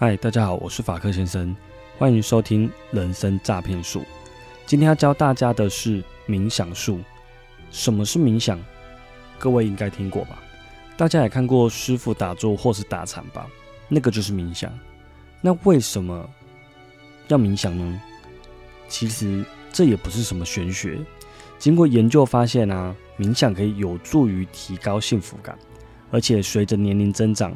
[0.00, 1.56] 嗨，大家好，我是法克先生，
[1.98, 4.04] 欢迎收听人生诈骗术。
[4.64, 7.00] 今天要教大家的是冥想术。
[7.72, 8.64] 什么是冥想？
[9.40, 10.40] 各位应该听过吧？
[10.96, 13.48] 大家也看过师傅打坐或是打禅吧？
[13.88, 14.72] 那个就是冥想。
[15.40, 16.30] 那为什么
[17.26, 18.00] 要冥想呢？
[18.86, 20.96] 其实这也不是什么玄学。
[21.58, 25.58] 经过研究发现啊，冥想可以有助于提高幸福感，
[26.12, 27.52] 而且随着年龄增长，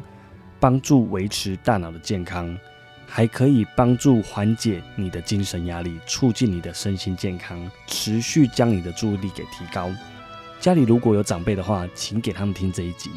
[0.63, 2.57] 帮助维持大脑的健康。
[3.05, 9.91] 还可以帮助缓解你的精神压力，促进你的身心健康，持续将你的注意力给提高。
[10.59, 13.11] 家里如果有长辈的话，请给他们听这一集。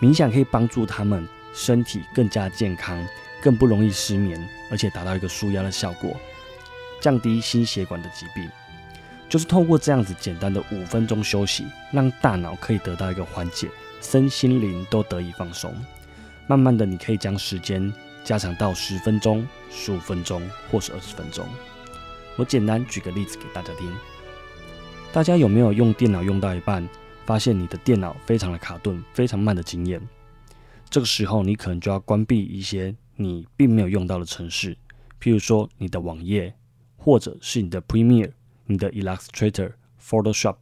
[0.00, 3.04] 冥想可以帮助他们身体更加健康，
[3.42, 4.40] 更不容易失眠，
[4.70, 6.14] 而且达到一个舒压的效果，
[7.00, 8.48] 降低心血管的疾病。
[9.28, 13.68] 就是透过这样子简单的五分钟休息，让大脑可以得到一个缓解，
[14.00, 15.74] 身心灵都得以放松。
[16.46, 17.92] 慢慢的，你可以将时间。
[18.24, 20.40] 加长到十分钟、十五分钟
[20.70, 21.44] 或是二十分钟。
[22.36, 23.92] 我简单举个例子给大家听。
[25.12, 26.88] 大家有没有用电脑用到一半，
[27.26, 30.00] 发现你的电脑非常的卡顿、非常慢的经验？
[30.88, 34.76] 这个时候，你可能就要关闭一些你并没有用到的程式，
[35.20, 36.54] 譬如说你的网页，
[36.96, 38.30] 或者是你的 Premiere、
[38.66, 40.58] 你的 Illustrator、Photoshop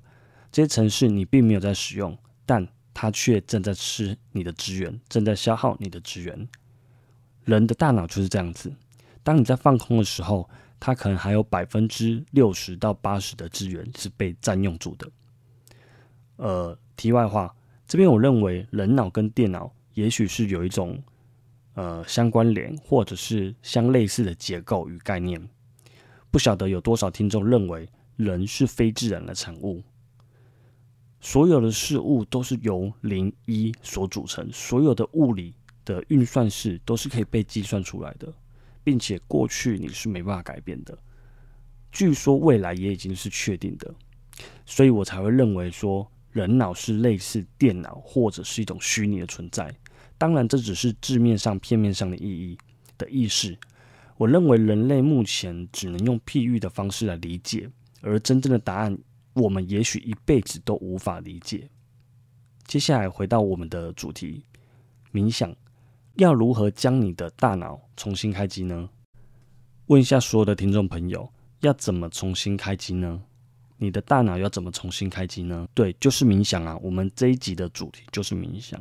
[0.50, 6.48] 这些程式，你并没有在使用，但它却正在吃你的资源，正在消耗你的资源。
[7.44, 8.72] 人的大脑就是这样子，
[9.22, 15.10] 当你在放空的时候，它可能还有百分之六十到八十的资源是被占用住的。
[16.36, 17.54] 呃，题外话，
[17.86, 21.02] 这边我认为人脑跟电脑也许是有一种
[21.74, 25.48] 呃相关联或者是相类似的结构与概念。
[26.30, 29.82] 不晓得有多少听众认为人是非自然的产物，
[31.20, 35.54] 所有的事物都是由零一所组成，所有的物理。
[35.82, 38.32] 的运算式都是可以被计算出来的，
[38.84, 40.96] 并且过去你是没办法改变的。
[41.90, 43.92] 据说未来也已经是确定的，
[44.66, 49.74] 所以我才会认为说人脑是类似电脑或者是一种虚拟的存在。
[50.18, 52.56] 当然，这只是字面上、片面上的意义
[52.98, 53.58] 的意识。
[54.18, 57.68] 我认为人类目前只能用譬喻的方式来理解，
[58.02, 58.96] 而真正的答案，
[59.40, 61.68] 我们也许一辈子都无法理解。
[62.66, 64.44] 接下来回到我们的主题，
[65.12, 65.54] 冥想。
[66.16, 68.88] 要如何将你的大脑重新开机呢？
[69.86, 73.22] 问一下所有的听众朋友，要怎么重新开机呢？
[73.78, 75.66] 你的大脑要怎么重新开机呢？
[75.72, 76.76] 对，就是冥想啊！
[76.82, 78.78] 我们这一集的主题就是冥想。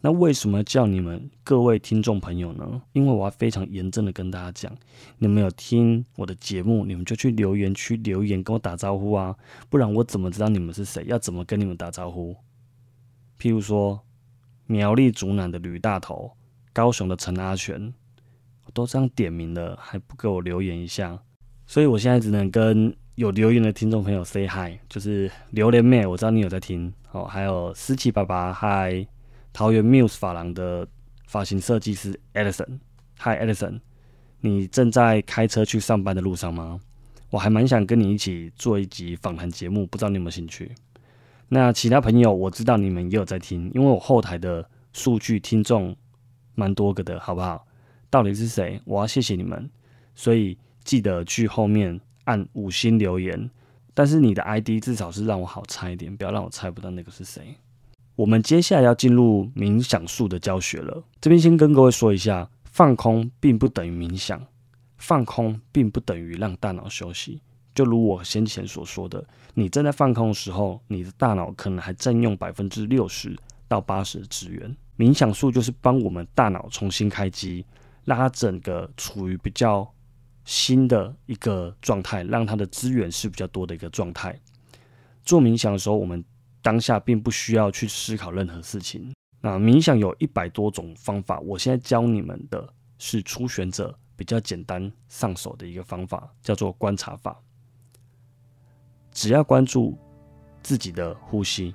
[0.00, 2.82] 那为什么叫你们各位听众朋友呢？
[2.92, 4.72] 因为我要非常严正的跟大家讲，
[5.18, 9.36] 你们有听我的节目，你们就去留言区留言跟我打招呼啊，
[9.68, 11.04] 不然我怎么知道你们是谁？
[11.06, 12.36] 要怎么跟你们打招呼？
[13.40, 14.00] 譬如说
[14.66, 16.32] 苗栗竹南的吕大头。
[16.72, 17.94] 高雄的陈阿全，
[18.74, 21.18] 都这样点名了，还不给我留言一下，
[21.66, 29.08] 所以我现在只能跟有留言的听众朋友 say hi，就是榴莲妹，我知道你有在听哦，还有思琪爸爸，hi，
[29.56, 30.86] 桃园 Muse 发廊的
[31.26, 33.80] 发型设计师 Edison，hi Edison，
[34.40, 36.78] 你正在开车去上班的路上吗？
[37.30, 40.72] 我还蛮想跟你一起做一集访谈节目，不知道你有没有兴趣？
[41.48, 45.96] 那其他朋友，我知道你们也有在听，因为我后台的数据听众。
[46.54, 47.66] 蛮多个的，好不好？
[48.10, 48.78] 到底是谁？
[48.84, 49.70] 我要谢谢你们，
[50.14, 53.50] 所以记得去后面按五星留言。
[53.94, 57.56] 但是你的 ID 至少是让我好猜一点，不要让我猜不到那个是谁。
[58.16, 61.04] 我们接下来要进入冥想术的教学了。
[61.20, 64.42] 这边先跟各位说一下，放空并不等于冥想，
[64.96, 67.42] 放空并不等于让大脑休息。
[67.74, 69.22] 就如我先前所说的，
[69.52, 73.36] 你正在放空的时候，你的大脑可能还占用百分之六十
[73.68, 74.74] 到八十的资源。
[74.96, 77.66] 冥想术就是帮我们大脑重新开机，
[78.06, 79.86] 让它整个处于比较
[80.46, 84.40] 新的一个状态，让它的资源是比较多的一个状态。
[85.22, 86.24] 做冥想的时候，我们
[86.66, 89.14] 当下并不需要去思考任何事情。
[89.40, 92.68] 那冥想有一百多种方法，我现在教你们的
[92.98, 97.40] 是初学者比较简单上手的一个方法，叫做观察法。
[99.12, 99.96] 只要关注
[100.60, 101.72] 自己的呼吸。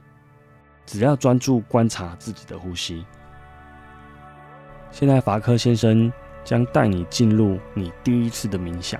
[0.85, 3.05] 只要专注观察自己的呼吸。
[4.91, 6.11] 现在，法科先生
[6.43, 8.99] 将带你进入你第一次的冥想，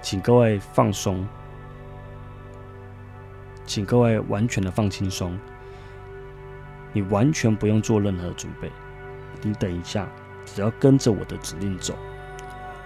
[0.00, 1.26] 请各位放松，
[3.68, 5.38] 请各位完全的放轻松。
[6.94, 8.72] 你完全不用做任何准备，
[9.42, 10.08] 你等一下，
[10.46, 11.94] 只要跟着我的指令走。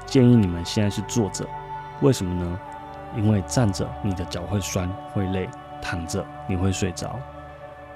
[0.05, 1.47] 建议你们现在是坐着，
[2.03, 2.61] 为什么呢？
[3.17, 5.49] 因为站着你的脚会酸会累，
[5.81, 7.17] 躺着你会睡着。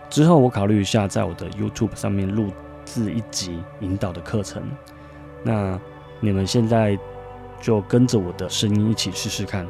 [0.09, 2.53] 之后我考虑一下，在我的 YouTube 上面录
[2.85, 4.63] 制一集引导的课程，
[5.43, 5.79] 那
[6.21, 6.97] 你们现在
[7.61, 9.67] 就跟着我的声音一起试试看。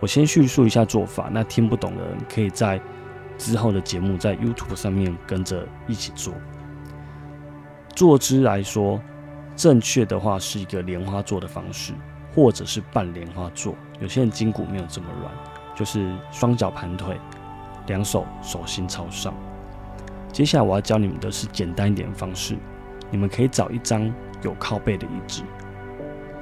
[0.00, 2.80] 我先叙述一下做法，那听不懂的人可以在
[3.36, 6.34] 之后的节目在 YouTube 上面跟着一起做。
[7.94, 9.00] 坐姿来说，
[9.56, 11.92] 正确的话是一个莲花坐的方式，
[12.32, 13.74] 或者是半莲花坐。
[13.98, 15.32] 有些人筋骨没有这么软，
[15.74, 17.16] 就是双脚盘腿，
[17.88, 19.34] 两手手心朝上。
[20.32, 22.56] 接下来我要教你们的是简单一点的方式，
[23.10, 24.12] 你们可以找一张
[24.42, 25.42] 有靠背的椅子，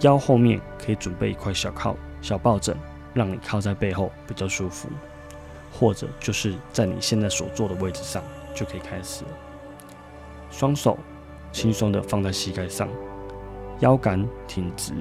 [0.01, 2.77] 腰后面可以准备一块小靠小抱枕。
[3.17, 4.91] 让你靠在背后比较舒服，
[5.73, 8.23] 或者就是在你现在所坐的位置上
[8.55, 9.31] 就可以开始了。
[10.51, 10.99] 双手
[11.51, 12.87] 轻松的放在膝盖上，
[13.81, 14.93] 腰杆挺直，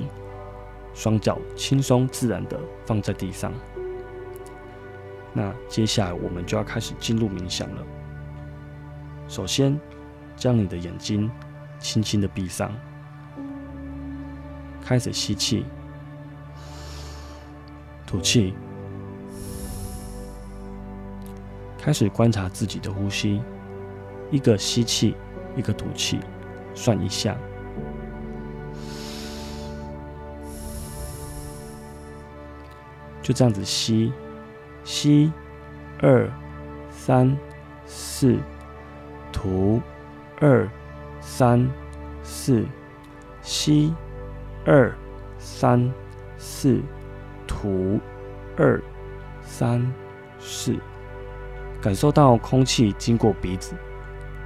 [0.93, 3.51] 双脚轻松自然的放在地上。
[5.33, 7.83] 那接下来我们就要开始进入冥想了。
[9.27, 9.77] 首先，
[10.37, 11.29] 将你的眼睛
[11.79, 12.71] 轻轻的闭上，
[14.81, 15.65] 开始吸气。
[18.15, 18.53] 吐气，
[21.77, 23.41] 开始观察自己的呼吸，
[24.31, 25.17] 一个吸气，
[25.53, 26.21] 一个吐气，
[26.73, 27.35] 算一下，
[33.21, 34.13] 就这样子吸，
[34.85, 35.29] 吸，
[36.01, 36.31] 二，
[36.89, 37.37] 三，
[37.85, 38.37] 四，
[39.33, 39.81] 吐，
[40.39, 40.65] 二，
[41.19, 41.69] 三，
[42.23, 42.65] 四，
[43.41, 43.93] 吸，
[44.65, 44.95] 二，
[45.37, 45.91] 三，
[46.37, 46.81] 四。
[47.47, 47.99] 吐，
[48.57, 48.81] 二，
[49.41, 49.85] 三，
[50.39, 50.75] 四，
[51.81, 53.75] 感受到空气经过鼻子，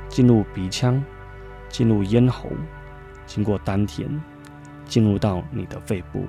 [0.07, 1.03] 进入鼻腔，
[1.69, 2.49] 进入咽喉，
[3.25, 4.09] 经过丹田，
[4.85, 6.25] 进入到你的肺部，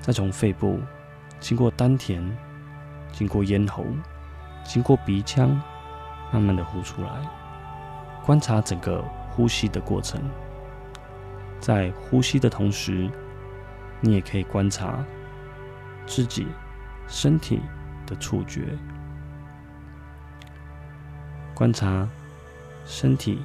[0.00, 0.78] 再从肺部
[1.38, 2.22] 经过丹田，
[3.12, 3.84] 经过咽喉，
[4.64, 5.48] 经过鼻腔，
[6.32, 7.08] 慢慢的呼出来。
[8.24, 10.20] 观察整个呼吸的过程，
[11.58, 13.10] 在呼吸的同时，
[14.00, 15.04] 你也可以观察。
[16.10, 16.44] 自己
[17.06, 17.60] 身体
[18.04, 18.76] 的触觉，
[21.54, 22.08] 观察
[22.84, 23.44] 身体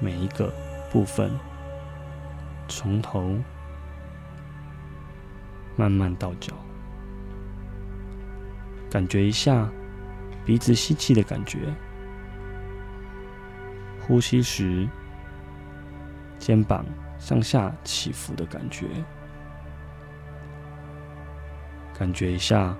[0.00, 0.54] 每一个
[0.88, 1.28] 部分，
[2.68, 3.36] 从头
[5.74, 6.54] 慢慢到脚，
[8.88, 9.68] 感觉一下
[10.44, 11.74] 鼻子吸气的感觉，
[14.00, 14.88] 呼吸时
[16.38, 16.86] 肩膀
[17.18, 18.86] 上下起伏的感觉。
[21.98, 22.76] 感觉一下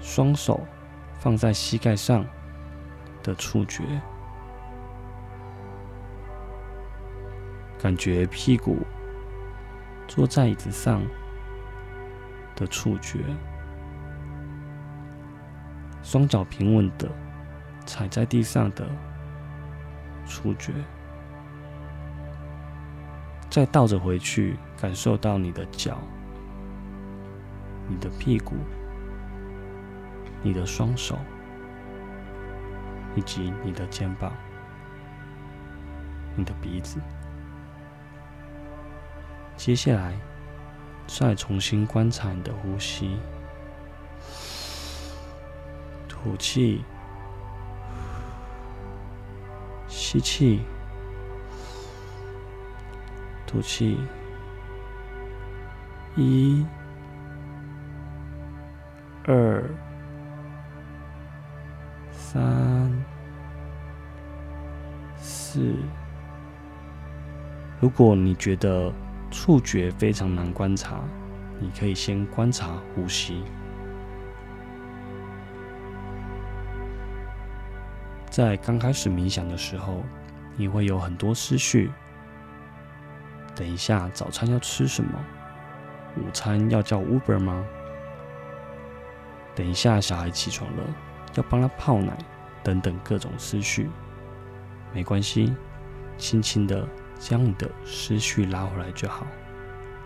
[0.00, 0.60] 双手
[1.18, 2.24] 放在膝盖上
[3.20, 3.82] 的触觉，
[7.78, 8.78] 感觉屁股
[10.06, 11.02] 坐在椅子上
[12.54, 13.18] 的触觉，
[16.02, 17.08] 双脚平稳的
[17.84, 18.86] 踩在地上的
[20.26, 20.72] 触觉，
[23.50, 25.98] 再倒着回去，感受到你的脚。
[27.90, 28.54] 你的屁股、
[30.42, 31.18] 你的双手
[33.16, 34.32] 以及你的肩膀、
[36.36, 37.00] 你的鼻子，
[39.56, 40.16] 接下来
[41.08, 43.18] 再重新观察你的呼吸，
[46.08, 46.84] 吐气，
[49.88, 50.60] 吸气，
[53.48, 53.98] 吐气，
[56.14, 56.64] 一。
[59.32, 59.62] 二、
[62.10, 62.42] 三、
[65.16, 65.76] 四。
[67.78, 68.92] 如果你觉得
[69.30, 71.04] 触觉非常难观察，
[71.60, 73.44] 你可以先观察呼吸。
[78.28, 80.02] 在刚开始冥想的时候，
[80.56, 81.92] 你会有很多思绪。
[83.54, 85.16] 等一下，早餐要吃什么？
[86.16, 87.64] 午餐要叫 Uber 吗？
[89.60, 90.82] 等一下，小孩起床了，
[91.34, 92.16] 要帮他泡奶，
[92.62, 93.90] 等等各种思绪，
[94.90, 95.54] 没关系，
[96.16, 96.88] 轻轻的
[97.18, 99.26] 将你的思绪拉回来就好。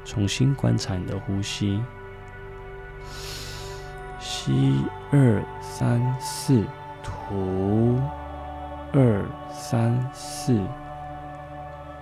[0.04, 1.80] 重新观察你的呼吸，
[4.18, 6.64] 吸二三四，
[7.00, 8.00] 吐
[8.92, 10.60] 二三四，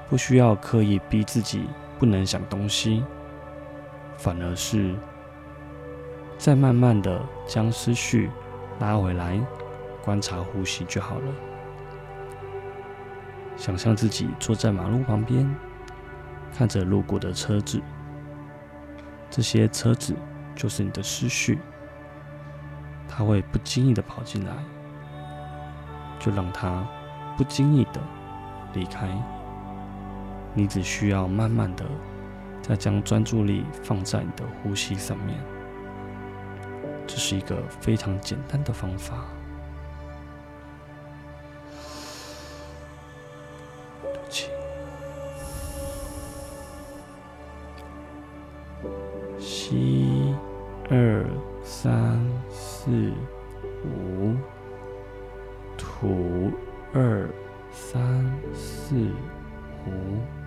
[0.09, 1.69] 不需要刻意逼自己
[1.99, 3.05] 不能想东西，
[4.17, 4.95] 反而是。
[6.43, 8.29] 再慢慢的将思绪
[8.81, 9.41] 拉回来，
[10.05, 11.33] 观察呼吸就好了。
[13.57, 15.49] 想象自己坐在马路旁边，
[16.53, 17.81] 看着路过的车子，
[19.31, 20.17] 这些车子
[20.57, 21.61] 就是你的思绪，
[23.07, 24.53] 它会不经意的跑进来，
[26.19, 26.85] 就让它
[27.39, 28.01] 不经意的
[28.75, 29.09] 离开。
[30.55, 31.85] 你只需要慢慢的
[32.61, 35.39] 再将专注力放在你的呼吸上面。
[37.07, 39.27] 这是一个非常简单的方法。
[44.29, 44.49] 气，
[49.39, 50.35] 吸，
[50.91, 51.25] 二
[51.63, 52.19] 三
[52.51, 53.13] 四
[53.85, 54.35] 五，
[55.77, 56.51] 吐，
[56.95, 57.29] 二
[57.71, 58.97] 三四
[59.87, 60.42] 五。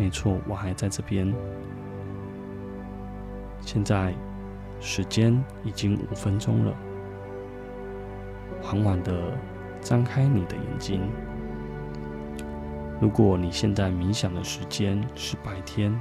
[0.00, 1.30] 没错，我还在这边。
[3.60, 4.14] 现在
[4.80, 6.74] 时间已经五分钟了，
[8.62, 9.38] 缓缓的
[9.82, 11.02] 张开你的眼睛。
[12.98, 16.00] 如果你现在冥想的时间是白天，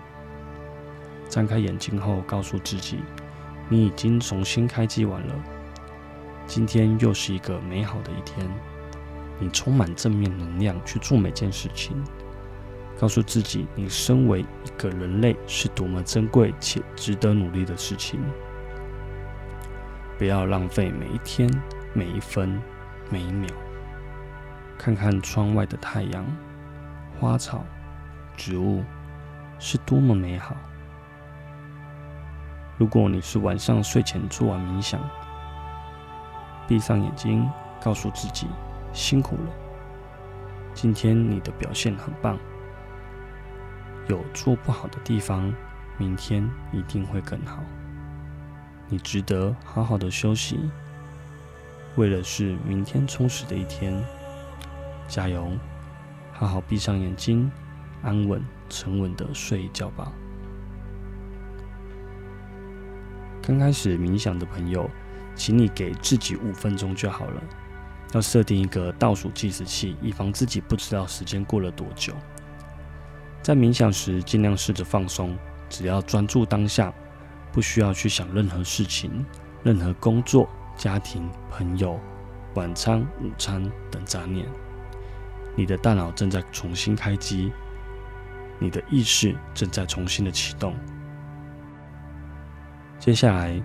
[1.27, 2.99] 张开眼睛后，告诉自己，
[3.67, 5.35] 你已经重新开机完了。
[6.47, 8.49] 今天又是一个美好的一天，
[9.39, 12.01] 你充满正面能量去做每件事情。
[12.99, 18.19] 告诉自己，你身为一个人类是多么珍贵且值得努力的事情。
[20.17, 21.49] 不要浪费每一天、
[21.93, 22.61] 每一分、
[23.09, 23.49] 每一秒。
[24.77, 26.25] 看看窗外的太阳、
[27.17, 27.63] 花草、
[28.35, 28.83] 植物，
[29.59, 30.57] 是多么美好。
[32.77, 34.99] 如果你是晚上睡前做完冥想，
[36.67, 37.49] 闭上眼睛，
[37.81, 38.45] 告诉自己
[38.91, 39.53] 辛苦了，
[40.73, 42.37] 今天你的表现很棒。
[44.09, 45.53] 有做不好的地方，
[45.99, 47.63] 明天一定会更好。
[48.87, 50.59] 你值得好好的休息，
[51.95, 54.03] 为了是明天充实的一天。
[55.07, 55.51] 加油，
[56.33, 57.51] 好好闭上眼睛，
[58.01, 60.11] 安稳沉稳的睡一觉吧。
[63.43, 64.89] 刚开始冥想的朋友，
[65.35, 67.41] 请你给自己五分钟就好了。
[68.13, 72.15] 要设定一个倒数计时器，以防自己不知道时间过了多久。
[73.41, 75.35] 在冥想时，尽量试着放松，
[75.69, 76.93] 只要专注当下，
[77.51, 79.25] 不需要去想任何事情、
[79.63, 81.99] 任何工作、家庭、朋友、
[82.55, 84.45] 晚餐、午餐等杂念。
[85.55, 87.51] 你的大脑正在重新开机，
[88.59, 90.75] 你的意识正在重新的启动。
[92.99, 93.59] 接下来，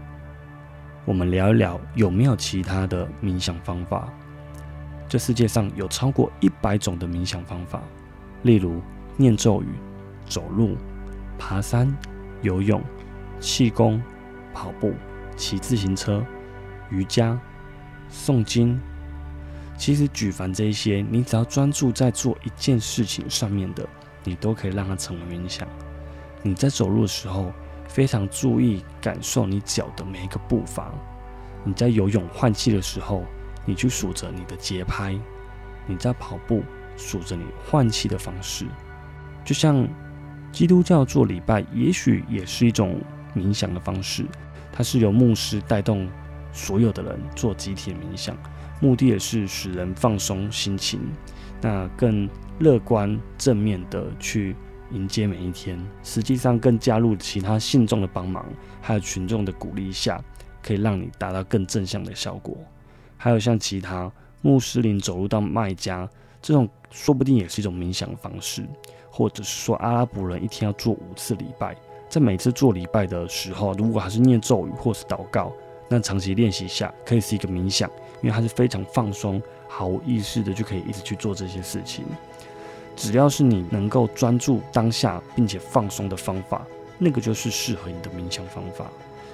[1.04, 4.08] 我们聊一聊有没有其他的冥想方法。
[5.08, 7.82] 这世界上有超过一百种的冥想方法，
[8.42, 8.80] 例如。
[9.16, 9.68] 念咒语、
[10.26, 10.76] 走路、
[11.38, 11.92] 爬山、
[12.42, 12.82] 游泳、
[13.40, 14.02] 气功、
[14.52, 14.94] 跑步、
[15.36, 16.24] 骑自行车、
[16.90, 17.38] 瑜伽、
[18.10, 18.80] 诵经。
[19.76, 23.84] 其实举凡这一些，你只要专注在做一件事情上面的，
[24.22, 25.66] 你都可以让它成为冥想。
[26.42, 27.52] 你在走路的时候，
[27.88, 30.92] 非常注意感受你脚的每一个步伐；
[31.64, 33.24] 你在游泳换气的时候，
[33.64, 35.18] 你去数着你的节拍；
[35.86, 36.62] 你在跑步，
[36.96, 38.66] 数着你换气的方式。
[39.44, 39.86] 就像
[40.50, 43.00] 基督教做礼拜，也许也是一种
[43.34, 44.24] 冥想的方式。
[44.72, 46.08] 它是由牧师带动
[46.52, 48.36] 所有的人做集体冥想，
[48.80, 51.00] 目的也是使人放松心情，
[51.60, 54.56] 那更乐观正面的去
[54.90, 55.78] 迎接每一天。
[56.02, 58.44] 实际上，更加入其他信众的帮忙，
[58.80, 60.20] 还有群众的鼓励下，
[60.62, 62.56] 可以让你达到更正向的效果。
[63.16, 64.10] 还有像其他
[64.42, 66.08] 穆斯林走入到麦加，
[66.42, 68.66] 这种说不定也是一种冥想的方式。
[69.16, 71.76] 或者是说，阿拉伯人一天要做五次礼拜，
[72.08, 75.52] 在每次做礼拜的时候，如果还是念咒语或是祷告，
[75.88, 77.88] 那长期练习下可以是一个冥想，
[78.22, 82.04] 因为它是非常放松、毫无意识的就可以一直去做这些事情。
[82.96, 86.66] 只要是你能够专注当下并且放松的方法，
[86.98, 88.86] 那个就是适合你的冥想方法。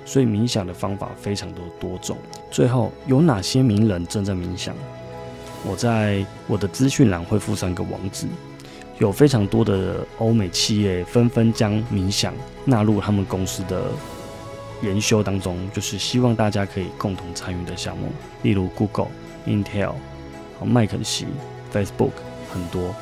[0.04, 2.18] 所以冥想的方法非常的多种。
[2.50, 4.74] 最后有哪些名人正在冥想？
[5.66, 8.26] 我在我的资讯栏会附上一个网址。
[9.00, 12.34] 有非常多的欧美企业纷纷将冥想
[12.66, 13.84] 纳入他们公司的
[14.82, 19.08] 研修当中，就是希望大家可以共同参与的项目，例如 Google、
[19.46, 19.94] Intel、
[20.62, 21.26] 麦肯锡、
[21.72, 22.10] Facebook
[22.52, 22.94] 很多。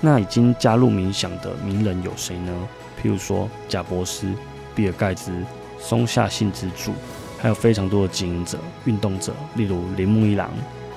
[0.00, 2.68] 那已经加入冥想的名人有谁呢？
[3.02, 4.26] 譬如说贾博斯、
[4.74, 5.30] 比尔盖茨、
[5.78, 6.94] 松下幸之助，
[7.38, 10.50] 还有非常多的经营者、运动者，例如铃木一郎、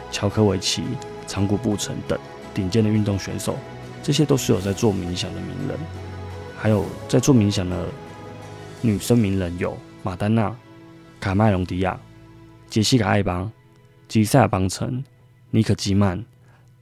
[0.09, 0.83] 乔科维奇、
[1.27, 2.17] 长谷部诚等
[2.53, 3.57] 顶尖的运动选手。
[4.05, 5.79] 这些都是有在做冥想的名人，
[6.55, 7.87] 还有在做冥想的
[8.79, 10.55] 女生名人有马丹娜、
[11.19, 11.99] 卡麦隆迪亚、
[12.69, 13.51] 杰西卡艾邦、
[14.07, 15.03] 吉赛尔邦辰、
[15.49, 16.23] 尼可基曼、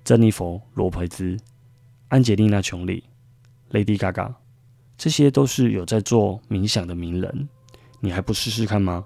[0.04, 1.38] 珍妮佛罗培兹、
[2.10, 3.02] 安杰丽娜琼里、
[3.72, 4.34] Lady Gaga，
[4.98, 7.48] 这些都是有在做冥想的名人，
[8.02, 9.06] 你还不试试看吗？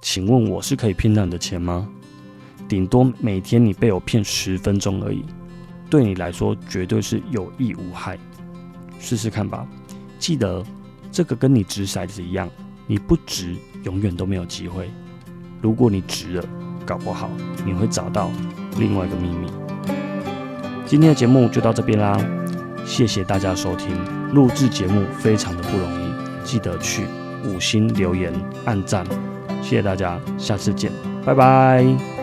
[0.00, 1.86] 请问我是可以骗到你的钱吗？
[2.66, 5.22] 顶多每天你被我骗十分钟而已，
[5.90, 8.18] 对你来说绝对是有益无害。
[9.00, 9.66] 试试看吧，
[10.18, 10.64] 记得
[11.12, 12.48] 这个跟你掷骰子一样，
[12.86, 13.54] 你不掷
[13.84, 14.90] 永远都没有机会。
[15.62, 16.44] 如果你值了，
[16.84, 17.30] 搞不好
[17.64, 18.30] 你会找到
[18.78, 19.48] 另外一个秘密。
[20.84, 22.18] 今天的节目就到这边啦，
[22.84, 23.96] 谢谢大家收听。
[24.34, 26.12] 录制节目非常的不容易，
[26.44, 27.06] 记得去
[27.44, 28.32] 五星留言、
[28.64, 29.06] 按赞，
[29.62, 30.90] 谢谢大家，下次见，
[31.24, 32.17] 拜拜。